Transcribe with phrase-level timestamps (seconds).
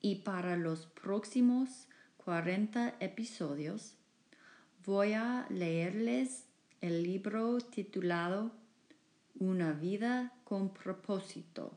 [0.00, 1.88] y para los próximos
[2.18, 3.94] 40 episodios
[4.84, 6.44] voy a leerles
[6.80, 8.52] el libro titulado
[9.38, 11.76] Una vida con propósito,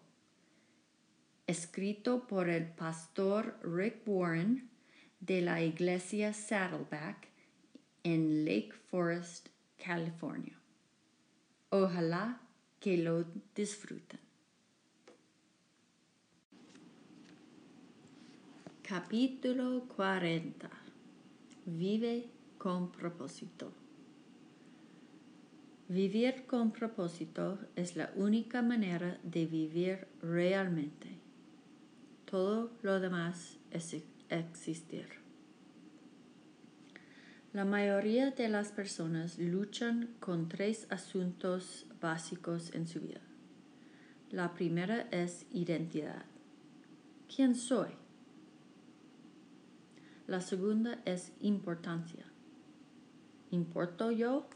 [1.48, 4.70] escrito por el pastor Rick Warren
[5.20, 7.28] de la iglesia Saddleback
[8.04, 10.58] en Lake Forest, California.
[11.70, 12.42] Ojalá
[12.80, 14.31] que lo disfruten.
[18.92, 20.70] Capítulo 40.
[21.66, 23.72] Vive con propósito.
[25.88, 31.08] Vivir con propósito es la única manera de vivir realmente.
[32.26, 33.96] Todo lo demás es
[34.28, 35.08] existir.
[37.54, 43.22] La mayoría de las personas luchan con tres asuntos básicos en su vida.
[44.32, 46.26] La primera es identidad.
[47.34, 48.01] ¿Quién soy?
[50.32, 52.24] La segunda es importancia.
[53.50, 54.48] ¿Importo yo?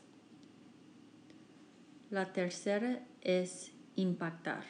[2.09, 4.63] La tercera es impactar.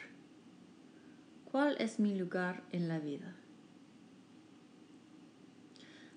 [1.44, 3.36] ¿Cuál es mi lugar en la vida?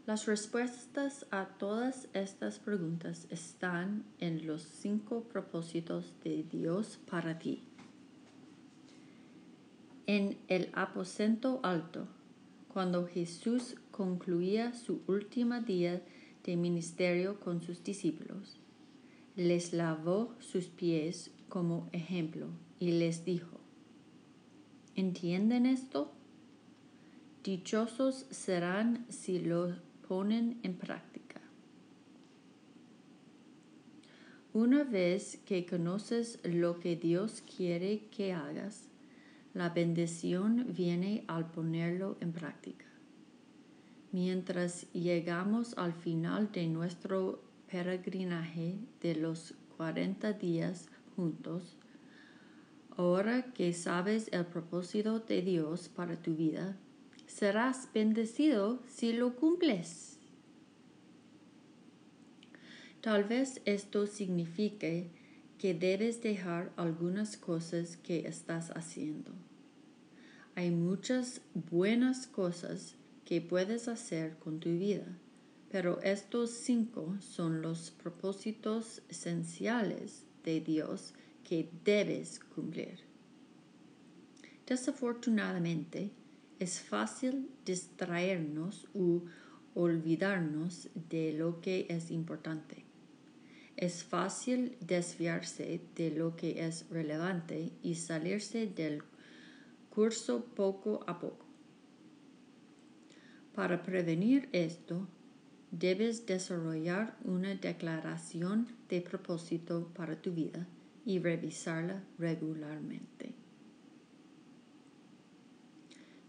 [0.08, 7.64] Las respuestas a todas estas preguntas están en los cinco propósitos de Dios para ti.
[10.08, 12.08] En el aposento alto,
[12.74, 16.02] cuando Jesús concluía su último día
[16.46, 18.58] de ministerio con sus discípulos.
[19.36, 22.48] Les lavó sus pies como ejemplo
[22.80, 23.60] y les dijo,
[24.96, 26.14] ¿entienden esto?
[27.44, 29.76] Dichosos serán si lo
[30.08, 31.42] ponen en práctica.
[34.54, 38.88] Una vez que conoces lo que Dios quiere que hagas,
[39.54, 42.89] la bendición viene al ponerlo en práctica
[44.12, 51.78] mientras llegamos al final de nuestro peregrinaje de los 40 días juntos,
[52.98, 56.76] ahora que sabes el propósito de Dios para tu vida,
[57.28, 60.18] serás bendecido si lo cumples.
[63.02, 65.10] Tal vez esto signifique
[65.58, 69.32] que debes dejar algunas cosas que estás haciendo.
[70.56, 72.96] Hay muchas buenas cosas
[73.30, 75.06] que puedes hacer con tu vida,
[75.70, 81.14] pero estos cinco son los propósitos esenciales de Dios
[81.44, 83.02] que debes cumplir.
[84.66, 86.10] Desafortunadamente,
[86.58, 89.26] es fácil distraernos u
[89.76, 92.84] olvidarnos de lo que es importante.
[93.78, 99.04] Es fácil desviarse de lo que es relevante y salirse del
[99.92, 101.49] curso poco a poco.
[103.60, 105.06] Para prevenir esto,
[105.70, 110.66] debes desarrollar una declaración de propósito para tu vida
[111.06, 113.34] y revisarla regularmente.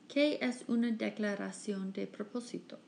[0.09, 2.81] ¿Qué es una declaración de propósito?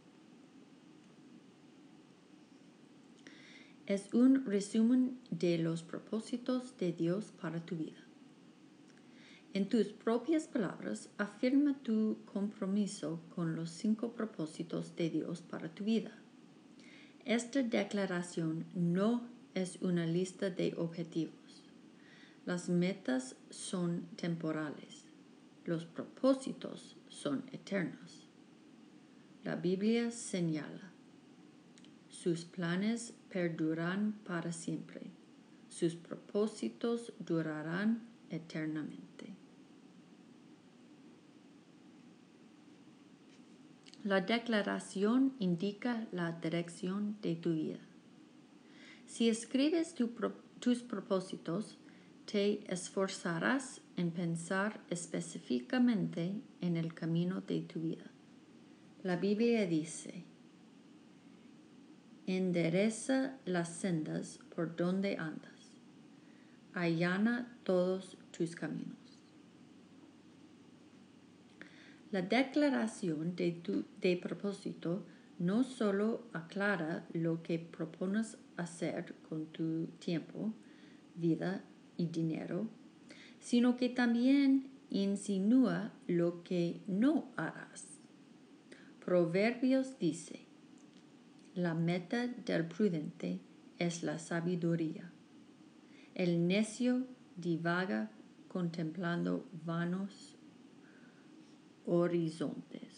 [3.86, 8.02] Es un resumen de los propósitos de Dios para tu vida.
[9.55, 15.85] En tus propias palabras, afirma tu compromiso con los cinco propósitos de Dios para tu
[15.85, 16.13] vida.
[17.27, 21.63] Esta declaración no es una lista de objetivos.
[22.47, 25.05] Las metas son temporales.
[25.67, 28.27] Los propósitos son eternos.
[29.45, 30.93] La Biblia señala,
[32.09, 35.10] sus planes perdurarán para siempre,
[35.69, 39.32] sus propósitos durarán eternamente.
[44.04, 47.78] La declaración indica la dirección de tu vida.
[49.07, 49.95] Si escribes
[50.59, 51.78] tus propósitos,
[52.25, 58.10] te esforzarás en pensar específicamente en el camino de tu vida.
[59.04, 60.25] La Biblia dice,
[62.27, 65.78] endereza las sendas por donde andas,
[66.75, 68.97] allana todos tus caminos.
[72.13, 75.07] La declaración de, tu, de propósito
[75.39, 80.53] no solo aclara lo que propones hacer con tu tiempo,
[81.15, 81.65] vida
[81.97, 82.69] y dinero,
[83.41, 87.87] sino que también insinúa lo que no harás.
[89.04, 90.47] Proverbios dice,
[91.55, 93.41] la meta del prudente
[93.78, 95.10] es la sabiduría.
[96.15, 97.07] El necio
[97.37, 98.10] divaga
[98.48, 100.37] contemplando vanos
[101.87, 102.91] horizontes.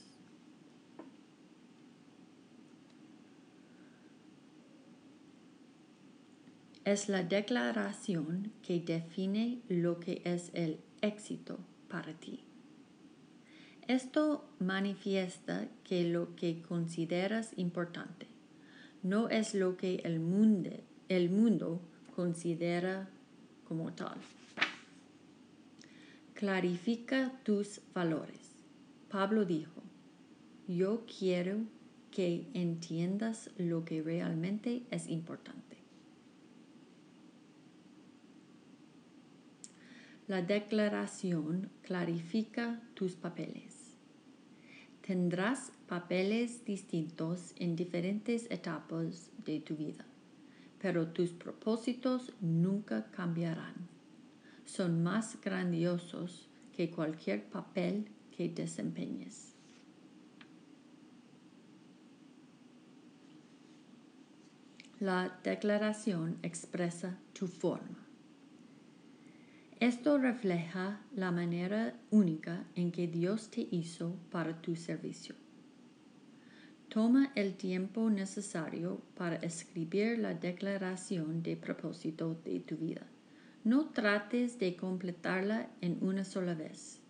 [6.84, 11.58] Es la declaración que define lo que es el éxito
[11.88, 12.44] para ti.
[13.88, 18.26] Esto manifiesta que lo que consideras importante
[19.02, 20.70] no es lo que el mundo,
[21.08, 21.80] el mundo
[22.16, 23.08] considera
[23.68, 24.16] como tal.
[26.32, 28.40] Clarifica tus valores.
[29.10, 29.82] Pablo dijo,
[30.66, 31.58] yo quiero
[32.10, 35.73] que entiendas lo que realmente es importante.
[40.26, 43.94] La declaración clarifica tus papeles.
[45.06, 50.06] Tendrás papeles distintos en diferentes etapas de tu vida,
[50.80, 53.74] pero tus propósitos nunca cambiarán.
[54.64, 59.52] Son más grandiosos que cualquier papel que desempeñes.
[65.00, 68.03] La declaración expresa tu forma.
[69.80, 75.34] Esto refleja la manera única en que Dios te hizo para tu servicio.
[76.88, 83.02] Toma el tiempo necesario para escribir la declaración de propósito de tu vida.
[83.64, 87.00] No trates de completarla en una sola vez,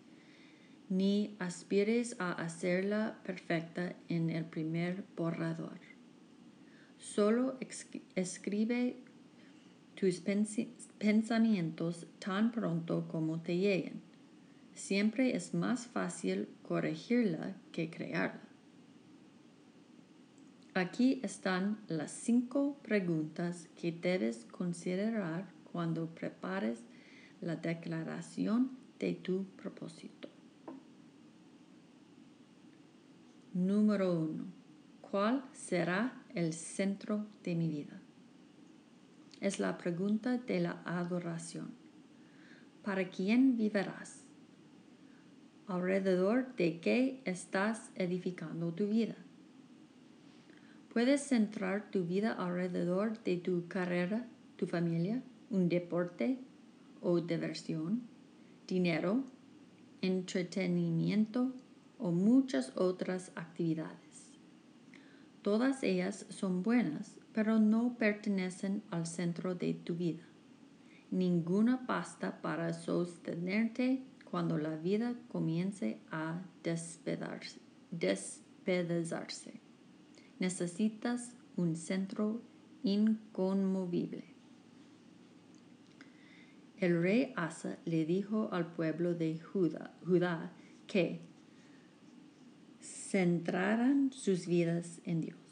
[0.89, 5.77] ni aspires a hacerla perfecta en el primer borrador.
[6.97, 7.59] Solo
[8.15, 9.04] escribe
[9.95, 10.21] tus
[10.99, 14.01] pensamientos tan pronto como te lleguen.
[14.73, 18.41] Siempre es más fácil corregirla que crearla.
[20.73, 26.81] Aquí están las cinco preguntas que debes considerar cuando prepares
[27.39, 30.27] la declaración de tu propósito.
[33.53, 34.43] Número uno.
[34.99, 38.01] ¿Cuál será el centro de mi vida?
[39.41, 41.71] Es la pregunta de la adoración.
[42.83, 44.23] ¿Para quién vivirás?
[45.67, 49.15] ¿Alrededor de qué estás edificando tu vida?
[50.93, 56.39] Puedes centrar tu vida alrededor de tu carrera, tu familia, un deporte
[57.01, 58.03] o diversión,
[58.67, 59.23] dinero,
[60.01, 61.53] entretenimiento
[61.97, 64.31] o muchas otras actividades.
[65.41, 70.23] Todas ellas son buenas, pero no pertenecen al centro de tu vida.
[71.11, 79.59] Ninguna basta para sostenerte cuando la vida comience a despedazarse
[80.39, 82.41] necesitas un centro
[82.83, 84.33] inconmovible.
[86.77, 90.53] El rey Asa le dijo al pueblo de Judá
[90.87, 91.19] que
[92.81, 95.44] centraran sus vidas en Dios.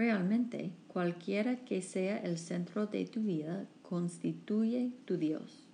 [0.00, 5.68] Realmente, cualquiera que sea el centro de tu vida constituye tu Dios.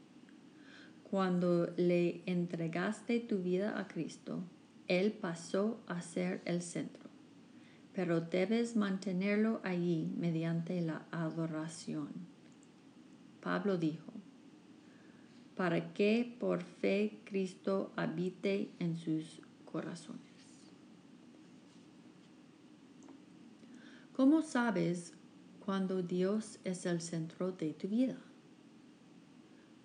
[1.09, 4.43] Cuando le entregaste tu vida a Cristo,
[4.89, 7.09] él pasó a ser el centro,
[7.95, 12.09] pero debes mantenerlo allí mediante la adoración.
[13.41, 14.13] Pablo dijo,
[15.55, 20.26] para que por fe Cristo habite en sus corazones.
[24.17, 25.13] ¿Cómo sabes
[25.61, 28.17] cuando Dios es el centro de tu vida?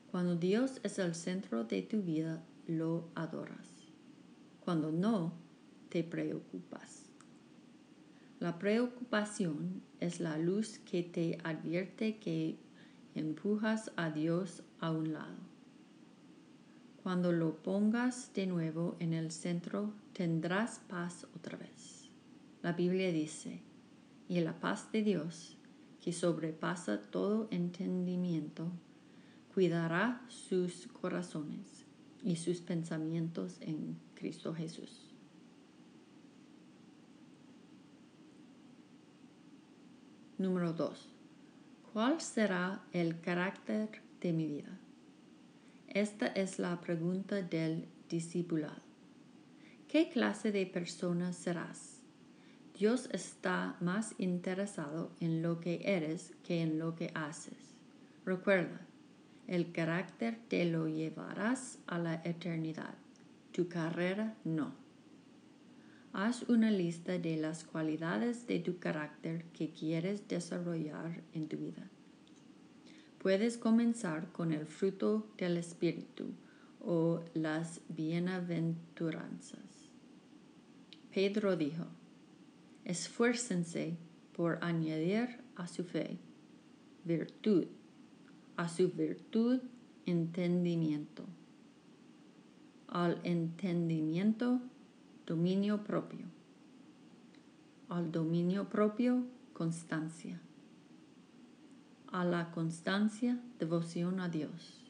[0.09, 3.67] Cuando Dios es el centro de tu vida, lo adoras
[4.61, 5.33] cuando no
[5.89, 7.09] te preocupas.
[8.39, 12.55] La preocupación es la luz que te advierte que
[13.15, 15.35] empujas a Dios a un lado.
[17.03, 22.09] Cuando lo pongas de nuevo en el centro, tendrás paz otra vez.
[22.61, 23.61] La Biblia dice,
[24.31, 25.57] y la paz de Dios,
[25.99, 28.71] que sobrepasa todo entendimiento,
[29.53, 31.85] cuidará sus corazones
[32.23, 35.13] y sus pensamientos en Cristo Jesús.
[40.37, 41.09] Número 2.
[41.91, 44.79] ¿Cuál será el carácter de mi vida?
[45.89, 48.81] Esta es la pregunta del discipulado.
[49.89, 51.90] ¿Qué clase de persona serás?
[52.81, 57.75] Dios está más interesado en lo que eres que en lo que haces.
[58.25, 58.81] Recuerda,
[59.45, 62.95] el carácter te lo llevarás a la eternidad,
[63.51, 64.73] tu carrera no.
[66.11, 71.87] Haz una lista de las cualidades de tu carácter que quieres desarrollar en tu vida.
[73.19, 76.31] Puedes comenzar con el fruto del Espíritu
[76.79, 79.61] o las bienaventuranzas.
[81.11, 81.85] Pedro dijo,
[82.91, 83.97] esfuércense
[84.33, 86.19] por añadir a su fe
[87.05, 87.65] virtud,
[88.57, 89.61] a su virtud
[90.05, 91.23] entendimiento,
[92.87, 94.59] al entendimiento
[95.25, 96.25] dominio propio,
[97.87, 100.41] al dominio propio constancia,
[102.11, 104.83] a la constancia devoción a Dios,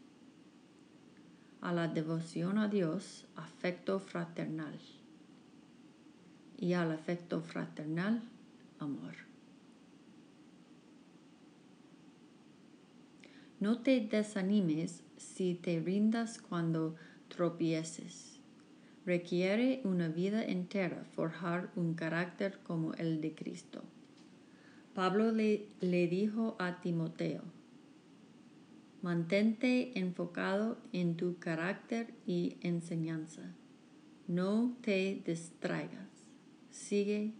[1.61, 4.79] a la devoción a Dios afecto fraternal
[6.61, 8.21] y al afecto fraternal
[8.79, 9.15] amor.
[13.59, 16.95] No te desanimes si te rindas cuando
[17.27, 18.39] tropieces.
[19.05, 23.81] Requiere una vida entera forjar un carácter como el de Cristo.
[24.93, 27.41] Pablo le, le dijo a Timoteo,
[29.01, 33.51] mantente enfocado en tu carácter y enseñanza.
[34.27, 36.10] No te distraigas
[36.71, 37.33] sigue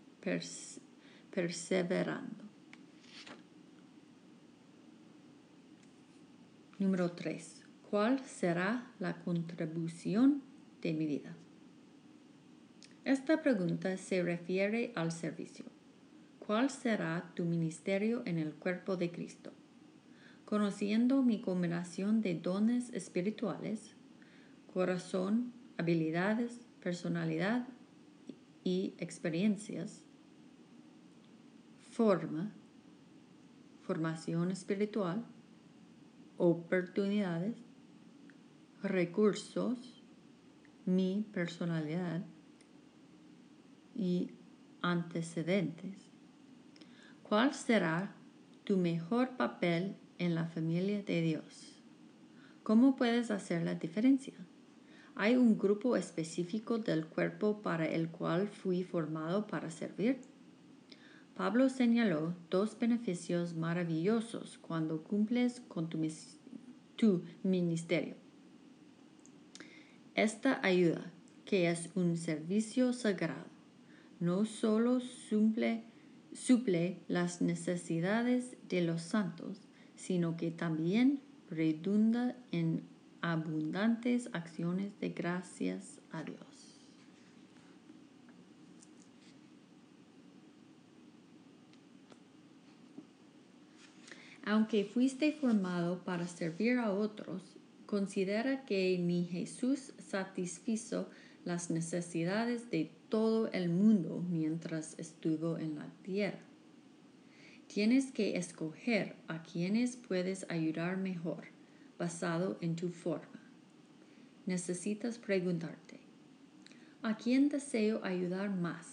[1.31, 2.43] perseverando.
[6.77, 7.63] Número 3.
[7.89, 10.41] ¿Cuál será la contribución
[10.81, 11.35] de mi vida?
[13.03, 15.65] Esta pregunta se refiere al servicio.
[16.39, 19.51] ¿Cuál será tu ministerio en el cuerpo de Cristo?
[20.45, 23.95] Conociendo mi combinación de dones espirituales,
[24.73, 27.67] corazón, habilidades, personalidad
[28.63, 30.03] y experiencias,
[31.91, 32.51] forma,
[33.81, 35.25] formación espiritual,
[36.37, 37.55] oportunidades,
[38.81, 40.03] recursos,
[40.85, 42.23] mi personalidad
[43.95, 44.31] y
[44.81, 46.09] antecedentes.
[47.23, 48.15] ¿Cuál será
[48.63, 51.81] tu mejor papel en la familia de Dios?
[52.63, 54.33] ¿Cómo puedes hacer la diferencia?
[55.15, 60.21] ¿Hay un grupo específico del cuerpo para el cual fui formado para servir?
[61.35, 68.15] Pablo señaló dos beneficios maravillosos cuando cumples con tu, ministerio.
[70.13, 71.11] Esta ayuda,
[71.45, 73.47] que es un servicio sagrado,
[74.19, 75.83] no solo suple,
[76.31, 79.61] suple las necesidades de los santos,
[79.95, 82.83] sino que también redunda en
[83.21, 86.81] abundantes acciones de gracias a Dios.
[94.43, 97.43] Aunque fuiste formado para servir a otros,
[97.85, 101.07] considera que ni Jesús satisfizo
[101.45, 106.39] las necesidades de todo el mundo mientras estuvo en la tierra.
[107.67, 111.45] Tienes que escoger a quienes puedes ayudar mejor
[112.01, 113.39] basado en tu forma.
[114.47, 115.99] Necesitas preguntarte,
[117.03, 118.87] ¿a quién deseo ayudar más?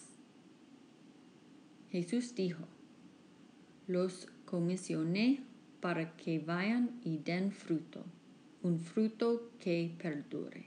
[1.90, 2.64] Jesús dijo,
[3.86, 5.40] los comisioné
[5.80, 8.04] para que vayan y den fruto,
[8.62, 10.66] un fruto que perdure.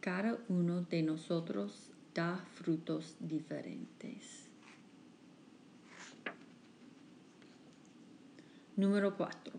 [0.00, 4.51] Cada uno de nosotros da frutos diferentes.
[8.74, 9.52] Número 4.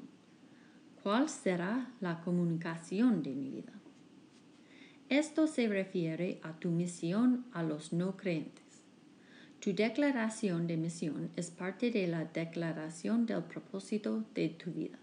[1.04, 3.74] ¿Cuál será la comunicación de mi vida?
[5.08, 8.82] Esto se refiere a tu misión a los no creyentes.
[9.60, 14.98] Tu declaración de misión es parte de la declaración del propósito de tu vida.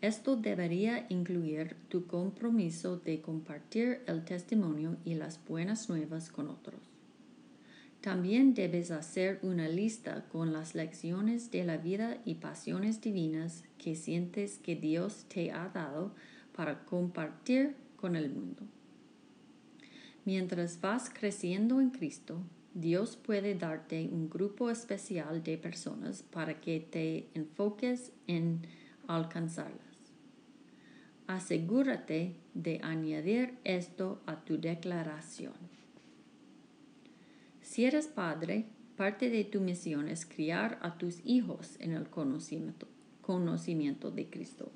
[0.00, 6.89] Esto debería incluir tu compromiso de compartir el testimonio y las buenas nuevas con otros.
[8.00, 13.94] También debes hacer una lista con las lecciones de la vida y pasiones divinas que
[13.94, 16.14] sientes que Dios te ha dado
[16.56, 18.62] para compartir con el mundo.
[20.24, 22.42] Mientras vas creciendo en Cristo,
[22.72, 28.62] Dios puede darte un grupo especial de personas para que te enfoques en
[29.08, 29.80] alcanzarlas.
[31.26, 35.79] Asegúrate de añadir esto a tu declaración.
[37.70, 44.10] Si eres padre, parte de tu misión es criar a tus hijos en el conocimiento,
[44.10, 44.72] de Cristo.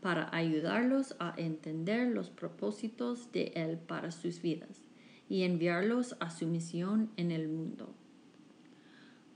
[0.00, 4.88] para ayudarlos a entender los propósitos de Él para sus vidas
[5.28, 7.94] y enviarlos a su misión en el mundo.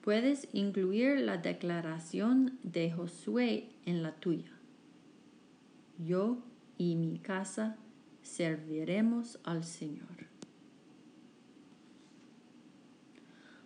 [0.00, 4.52] Puedes incluir la declaración de Josué en la tuya.
[5.98, 6.42] Yo
[6.78, 7.76] y mi casa
[8.22, 10.33] serviremos al Señor.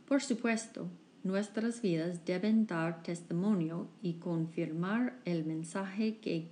[0.08, 0.88] Por supuesto,
[1.22, 6.48] nuestras vidas deben dar testimonio y confirmar el mensaje que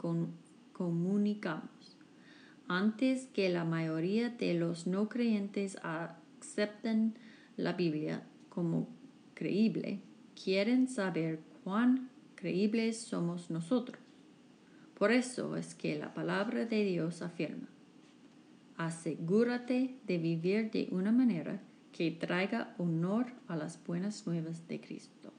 [0.73, 1.97] comunicamos.
[2.69, 7.15] Antes que la mayoría de los no creyentes acepten
[7.57, 8.89] la Biblia como
[9.33, 10.01] creíble,
[10.35, 13.99] quieren saber cuán creíbles somos nosotros.
[14.99, 17.69] Por eso es que la palabra de Dios afirma,
[18.77, 21.63] asegúrate de vivir de una manera
[21.97, 25.33] que traiga honor a las buenas nuevas de Cristo.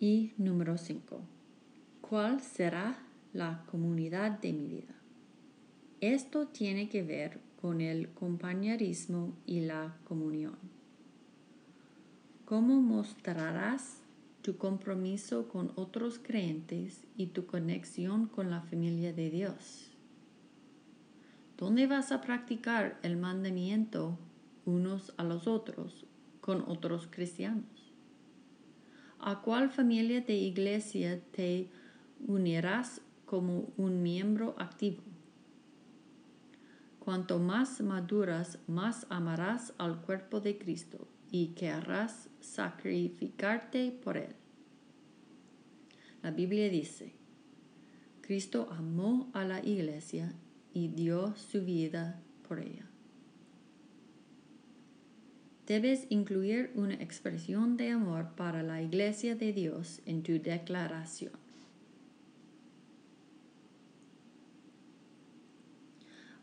[0.00, 1.20] Y número 5.
[2.00, 2.96] ¿Cuál será
[3.34, 4.94] la comunidad de mi vida?
[6.00, 10.56] Esto tiene que ver con el compañerismo y la comunión.
[12.46, 14.00] ¿Cómo mostrarás
[14.40, 19.95] tu compromiso con otros creyentes y tu conexión con la familia de Dios?
[21.56, 24.18] ¿Dónde vas a practicar el mandamiento
[24.66, 26.04] unos a los otros
[26.42, 27.94] con otros cristianos?
[29.18, 31.70] ¿A cuál familia de iglesia te
[32.26, 35.02] unirás como un miembro activo?
[36.98, 44.34] Cuanto más maduras, más amarás al cuerpo de Cristo y querrás sacrificarte por él.
[46.22, 47.14] La Biblia dice,
[48.20, 50.34] Cristo amó a la iglesia
[50.76, 52.84] y dio su vida por ella.
[55.66, 61.32] Debes incluir una expresión de amor para la iglesia de Dios en tu declaración.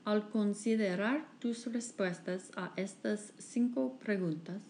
[0.04, 4.64] Al considerar tus respuestas a estas cinco preguntas,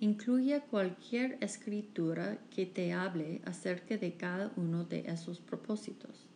[0.00, 6.26] incluye cualquier escritura que te hable acerca de cada uno de esos propósitos.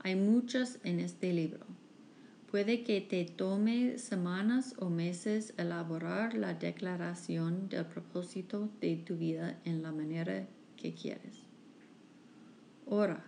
[0.00, 1.85] Hay muchas en este libro.
[2.50, 9.58] Puede que te tome semanas o meses elaborar la declaración del propósito de tu vida
[9.64, 11.40] en la manera que quieres.
[12.86, 13.24] Ora,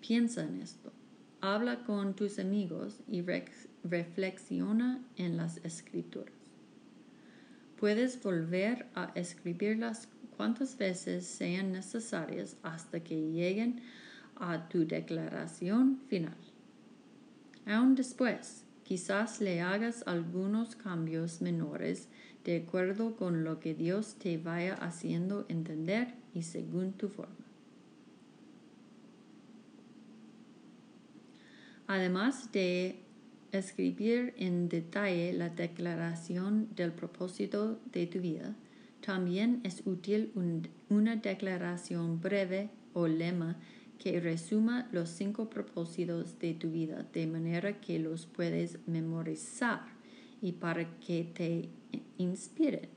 [0.00, 0.92] piensa en esto.
[1.40, 3.24] Habla con tus amigos y
[3.82, 6.32] reflexiona en las escrituras.
[7.76, 13.80] Puedes volver a escribirlas cuantas veces sean necesarias hasta que lleguen
[14.36, 16.36] a tu declaración final.
[17.66, 22.08] Aún después, quizás le hagas algunos cambios menores
[22.44, 27.34] de acuerdo con lo que Dios te vaya haciendo entender y según tu forma.
[31.86, 33.00] Además de
[33.52, 38.54] escribir en detalle la declaración del propósito de tu vida,
[39.04, 40.32] también es útil
[40.88, 43.56] una declaración breve o lema
[43.98, 49.82] que resuma los cinco propósitos de tu vida de manera que los puedes memorizar
[50.40, 51.68] y para que te
[52.18, 52.88] inspiren.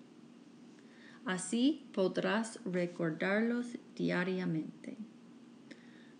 [1.25, 4.97] Así podrás recordarlos diariamente.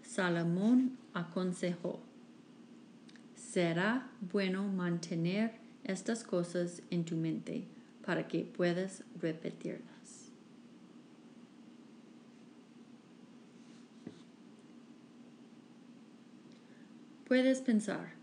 [0.02, 2.02] Salomón aconsejó,
[3.36, 7.66] será bueno mantener estas cosas en tu mente
[8.06, 9.97] para que puedas repetirlas.
[17.28, 18.14] Puedes pensar,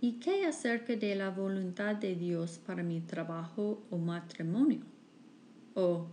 [0.00, 4.80] ¿y qué acerca de la voluntad de Dios para mi trabajo o matrimonio?
[5.74, 6.08] ¿O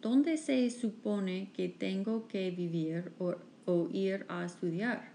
[0.00, 5.10] dónde se supone que tengo que vivir o, o ir a estudiar?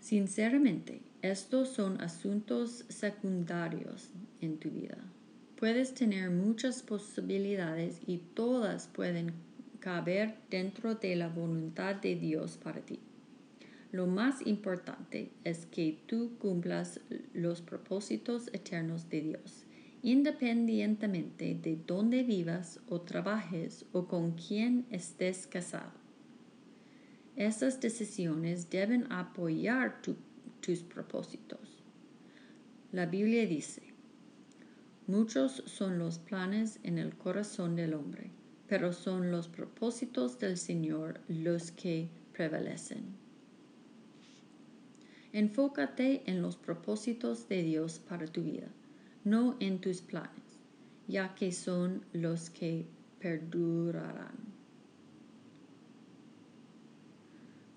[0.00, 4.10] Sinceramente, estos son asuntos secundarios
[4.40, 4.98] en tu vida.
[5.54, 9.34] Puedes tener muchas posibilidades y todas pueden
[9.78, 12.98] caber dentro de la voluntad de Dios para ti.
[13.96, 17.00] Lo más importante es que tú cumplas
[17.32, 19.64] los propósitos eternos de Dios,
[20.02, 25.92] independientemente de dónde vivas o trabajes o con quién estés casado.
[27.36, 31.82] Esas decisiones deben apoyar tus propósitos.
[32.92, 33.80] La Biblia dice,
[35.06, 38.30] muchos son los planes en el corazón del hombre,
[38.68, 43.25] pero son los propósitos del Señor los que prevalecen.
[45.36, 48.68] Enfócate en los propósitos de Dios para tu vida,
[49.22, 50.60] no en tus planes,
[51.08, 52.86] ya que son los que
[53.20, 54.34] perdurarán.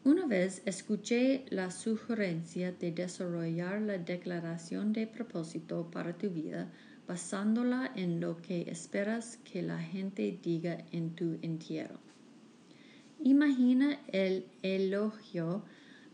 [0.06, 6.72] Una vez escuché la sugerencia de desarrollar la declaración de propósito para tu vida
[7.10, 12.00] basándola en lo que esperas que la gente diga en tu entierro.
[13.22, 15.66] Imagina el elogio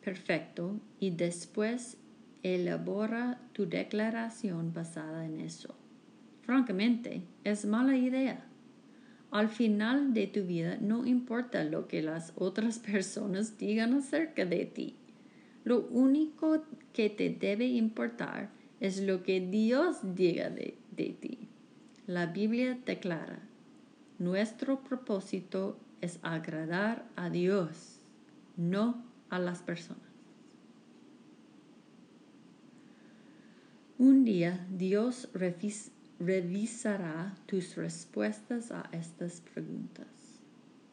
[0.06, 1.98] perfecto y después
[2.44, 5.74] elabora tu declaración basada en eso.
[6.44, 8.46] Francamente, es mala idea.
[9.32, 14.66] Al final de tu vida no importa lo que las otras personas digan acerca de
[14.68, 14.96] ti.
[15.64, 16.64] Lo único
[16.94, 21.50] que te debe importar es lo que Dios diga de, ti.
[22.06, 23.40] La Biblia declara,
[24.20, 28.00] nuestro propósito es agradar a Dios,
[28.56, 30.04] no a las personas.
[33.98, 35.30] Un día Dios
[36.20, 40.08] revisará tus respuestas a estas preguntas.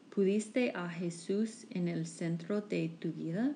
[0.09, 3.55] ¿Pudiste a Jesús en el centro de tu vida?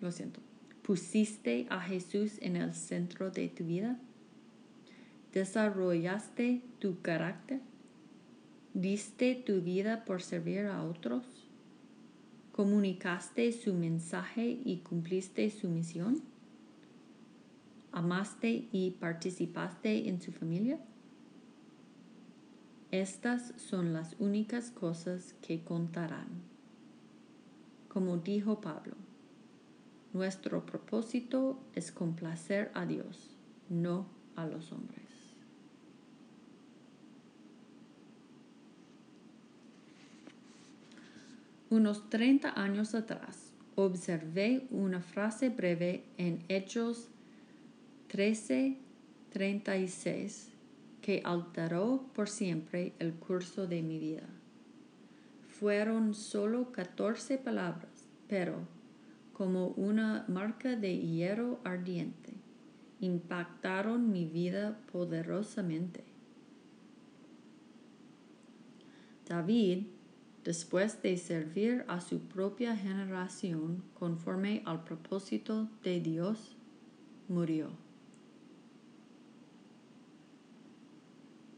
[0.00, 0.40] Lo siento.
[0.82, 3.98] ¿Pusiste a Jesús en el centro de tu vida?
[5.32, 7.60] ¿Desarrollaste tu carácter?
[8.74, 11.37] ¿Diste tu vida por servir a otros?
[12.58, 16.20] ¿Comunicaste su mensaje y cumpliste su misión?
[17.92, 20.80] ¿Amaste y participaste en su familia?
[22.90, 26.26] Estas son las únicas cosas que contarán.
[27.86, 28.96] Como dijo Pablo,
[30.12, 33.36] nuestro propósito es complacer a Dios,
[33.68, 35.07] no a los hombres.
[41.70, 47.10] Unos 30 años atrás, observé una frase breve en Hechos
[48.10, 50.48] 13:36
[51.02, 54.26] que alteró por siempre el curso de mi vida.
[55.46, 58.66] Fueron solo 14 palabras, pero
[59.34, 62.32] como una marca de hierro ardiente,
[63.00, 66.02] impactaron mi vida poderosamente.
[69.28, 69.97] David,
[70.48, 76.56] después de servir a su propia generación conforme al propósito de Dios,
[77.28, 77.68] murió.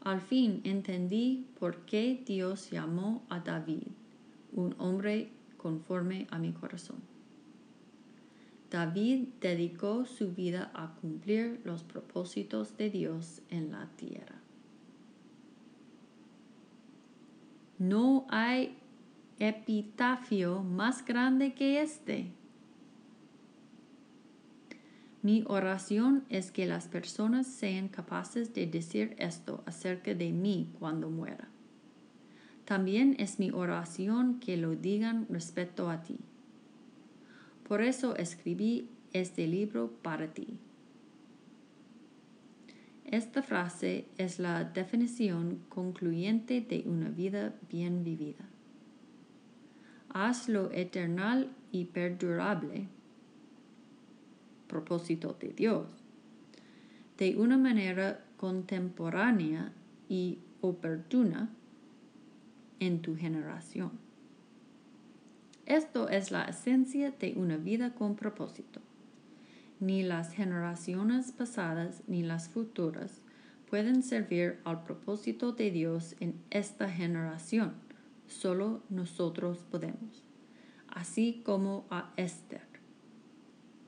[0.01, 3.87] Al fin entendí por qué Dios llamó a David
[4.51, 6.99] un hombre conforme a mi corazón.
[8.69, 14.35] David dedicó su vida a cumplir los propósitos de Dios en la tierra.
[17.79, 18.77] No hay
[19.41, 22.31] epitafio más grande que este.
[25.23, 31.09] Mi oración es que las personas sean capaces de decir esto acerca de mí cuando
[31.09, 31.47] muera.
[32.65, 36.17] También es mi oración que lo digan respecto a ti.
[37.67, 40.59] Por eso escribí este libro para ti.
[43.05, 48.45] Esta frase es la definición concluyente de una vida bien vivida.
[50.13, 52.87] Hazlo eternal y perdurable,
[54.67, 55.87] propósito de Dios,
[57.17, 59.71] de una manera contemporánea
[60.09, 61.49] y oportuna
[62.79, 63.91] en tu generación.
[65.65, 68.81] Esto es la esencia de una vida con propósito.
[69.79, 73.21] Ni las generaciones pasadas ni las futuras
[73.69, 77.73] pueden servir al propósito de Dios en esta generación.
[78.31, 80.23] Solo nosotros podemos.
[80.87, 82.65] Así como a Esther.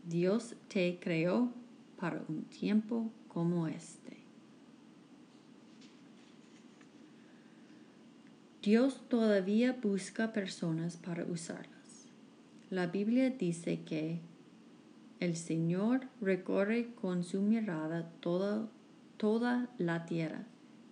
[0.05, 1.49] Dios te creó
[1.97, 4.17] para un tiempo como este.
[8.61, 12.07] Dios todavía busca personas para usarlas.
[12.69, 14.19] La Biblia dice que
[15.21, 18.67] el Señor recorre con su mirada toda,
[19.17, 20.45] toda la tierra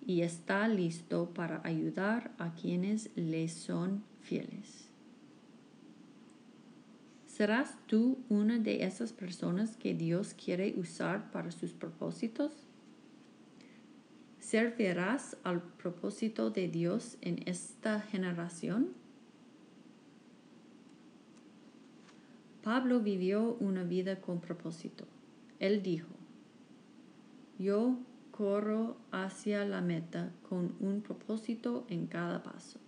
[0.05, 4.89] y está listo para ayudar a quienes le son fieles.
[7.25, 12.51] ¿Serás tú una de esas personas que Dios quiere usar para sus propósitos?
[14.39, 18.89] ¿Servirás al propósito de Dios en esta generación?
[22.63, 25.05] Pablo vivió una vida con propósito.
[25.59, 26.09] Él dijo,
[27.57, 27.97] yo
[28.32, 32.80] corro hacia la meta con un propósito en cada paso.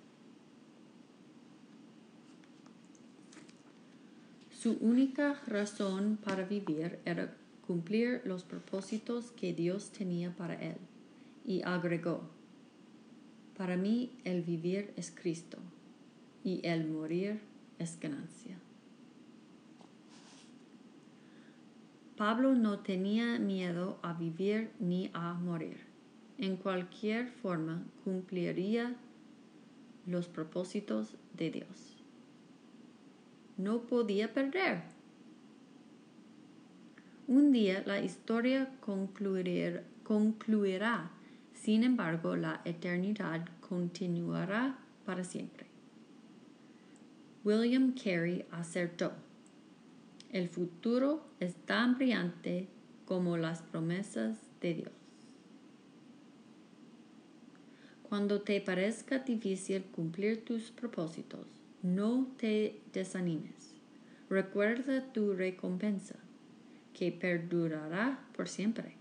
[4.52, 7.36] Su única razón para vivir era
[7.68, 10.78] cumplir los propósitos que Dios tenía para él
[11.46, 12.22] y agregó,
[13.58, 15.58] Para mí el vivir es Cristo
[16.44, 17.42] y el morir
[17.78, 18.58] es ganancia.
[22.24, 25.82] Pablo no tenía miedo a vivir ni a morir.
[26.38, 28.96] En cualquier forma cumpliría
[30.06, 32.02] los propósitos de Dios.
[33.58, 34.84] No podía perder.
[37.28, 39.82] Un día la historia concluirá,
[41.54, 45.68] sin embargo, la eternidad continuará para siempre.
[47.44, 49.12] William Carey acertó.
[50.34, 52.68] El futuro es tan brillante
[53.06, 54.94] como las promesas de Dios.
[58.02, 61.46] Cuando te parezca difícil cumplir tus propósitos,
[61.84, 63.76] no te desanimes.
[64.28, 66.16] Recuerda tu recompensa,
[66.96, 68.96] que perdurará por siempre.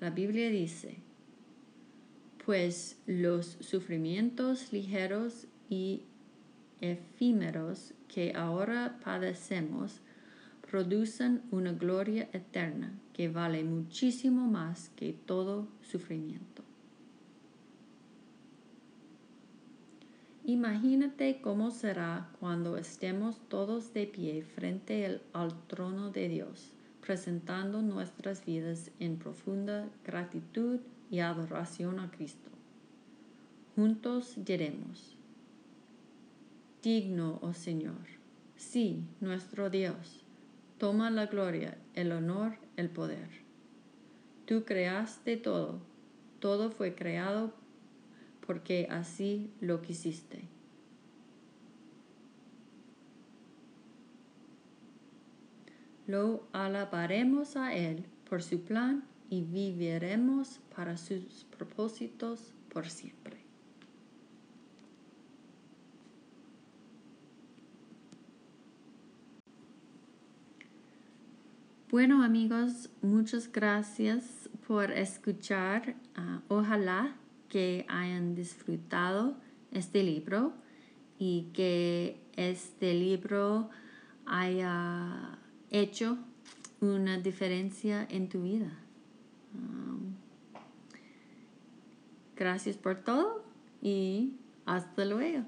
[0.00, 0.96] La Biblia dice,
[2.44, 6.02] pues los sufrimientos ligeros y
[6.82, 10.02] efímeros que ahora padecemos
[10.72, 16.62] producen una gloria eterna que vale muchísimo más que todo sufrimiento.
[20.46, 28.42] Imagínate cómo será cuando estemos todos de pie frente al trono de Dios, presentando nuestras
[28.46, 30.80] vidas en profunda gratitud
[31.10, 32.48] y adoración a Cristo.
[33.76, 35.18] Juntos diremos,
[36.82, 38.06] Digno, oh Señor,
[38.56, 40.21] sí, nuestro Dios,
[40.82, 43.28] toma la gloria, el honor, el poder.
[44.46, 45.78] Tú creaste todo,
[46.40, 47.54] todo fue creado
[48.44, 50.42] porque así lo quisiste.
[56.08, 63.41] Lo alabaremos a Él por su plan y viviremos para sus propósitos por siempre.
[71.92, 75.94] Bueno amigos, muchas gracias por escuchar.
[76.14, 77.14] Ah, ojalá
[77.50, 79.36] que hayan disfrutado
[79.72, 80.54] este libro
[81.18, 83.68] y que este libro
[84.24, 85.38] haya
[85.70, 86.16] hecho
[86.80, 88.72] una diferencia en tu vida.
[89.54, 90.14] Um,
[92.34, 93.44] gracias por todo
[93.82, 94.32] y
[94.64, 95.44] hasta luego.